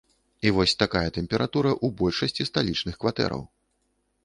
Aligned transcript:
І 0.49 0.51
вось 0.55 0.71
такая 0.83 1.03
тэмпература 1.17 1.71
ў 1.85 1.87
большасці 2.01 2.49
сталічных 2.53 2.95
кватэраў. 3.07 3.47